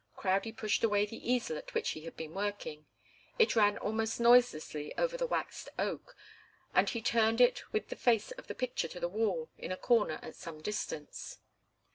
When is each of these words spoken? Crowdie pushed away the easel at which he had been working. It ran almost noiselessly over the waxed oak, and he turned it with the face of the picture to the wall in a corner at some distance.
Crowdie 0.15 0.51
pushed 0.51 0.83
away 0.83 1.05
the 1.05 1.31
easel 1.31 1.59
at 1.59 1.75
which 1.75 1.91
he 1.91 2.05
had 2.05 2.17
been 2.17 2.33
working. 2.33 2.87
It 3.37 3.55
ran 3.55 3.77
almost 3.77 4.19
noiselessly 4.19 4.97
over 4.97 5.15
the 5.15 5.27
waxed 5.27 5.69
oak, 5.77 6.15
and 6.73 6.89
he 6.89 7.03
turned 7.03 7.39
it 7.39 7.71
with 7.71 7.89
the 7.89 7.95
face 7.95 8.31
of 8.31 8.47
the 8.47 8.55
picture 8.55 8.87
to 8.87 8.99
the 8.99 9.07
wall 9.07 9.51
in 9.59 9.71
a 9.71 9.77
corner 9.77 10.17
at 10.23 10.33
some 10.35 10.59
distance. 10.59 11.37